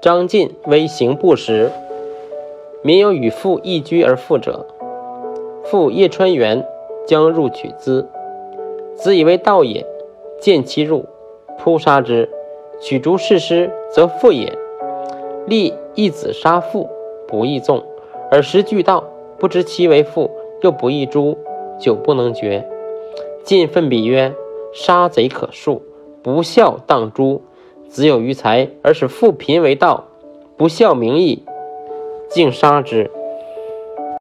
[0.00, 1.72] 张晋为刑部时，
[2.82, 4.64] 民有与父异居而富者，
[5.64, 6.64] 父叶川元
[7.04, 8.08] 将入取资，
[8.94, 9.84] 子以为盗也，
[10.40, 11.04] 见其入，
[11.58, 12.30] 扑杀之。
[12.80, 14.56] 取诸弑师，则父也。
[15.46, 16.88] 立一子杀父，
[17.26, 17.82] 不义纵，
[18.30, 19.02] 而时俱盗，
[19.36, 20.30] 不知其为父，
[20.62, 21.36] 又不义诛，
[21.80, 22.64] 久不能决。
[23.42, 24.32] 晋奋笔曰
[24.72, 25.80] ：“杀贼可恕，
[26.22, 27.42] 不孝当诛。
[27.88, 30.04] 子有余财，而使富贫为道，
[30.56, 31.42] 不孝名义，
[32.30, 33.10] 竟杀之。